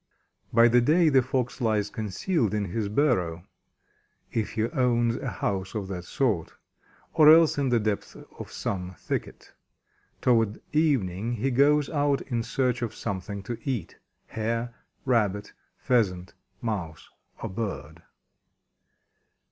By 0.51 0.67
day 0.67 1.09
the 1.09 1.21
Fox 1.21 1.61
lies 1.61 1.91
concealed 1.91 2.55
in 2.55 2.65
his 2.65 2.89
burrow 2.89 3.45
if 4.31 4.53
he 4.53 4.63
owns 4.63 5.17
a 5.17 5.29
house 5.29 5.75
of 5.75 5.89
that 5.89 6.05
sort 6.05 6.53
or 7.13 7.31
else 7.31 7.59
in 7.59 7.69
the 7.69 7.79
depths 7.79 8.17
of 8.39 8.51
some 8.51 8.95
thicket. 8.97 9.53
Toward 10.19 10.59
evening 10.73 11.33
he 11.33 11.51
goes 11.51 11.87
out 11.87 12.21
in 12.21 12.41
search 12.41 12.81
of 12.81 12.95
something 12.95 13.43
to 13.43 13.59
eat 13.63 13.99
Hare, 14.25 14.73
Rabbit, 15.05 15.53
Pheasant, 15.77 16.33
Mouse, 16.61 17.07
or 17.43 17.49
Bird. 17.49 18.01